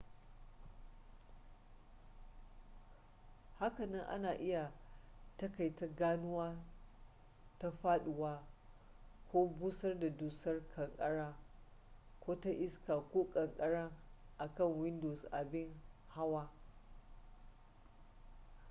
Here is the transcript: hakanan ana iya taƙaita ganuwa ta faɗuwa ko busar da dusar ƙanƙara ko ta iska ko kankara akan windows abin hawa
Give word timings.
hakanan 3.59 4.01
ana 4.09 4.33
iya 4.35 4.71
taƙaita 5.37 5.87
ganuwa 5.87 6.55
ta 7.59 7.71
faɗuwa 7.71 8.47
ko 9.31 9.45
busar 9.47 9.99
da 9.99 10.09
dusar 10.09 10.61
ƙanƙara 10.75 11.35
ko 12.19 12.35
ta 12.35 12.49
iska 12.49 12.99
ko 13.01 13.25
kankara 13.33 13.91
akan 14.37 14.81
windows 14.81 15.25
abin 15.31 15.75
hawa 16.07 16.49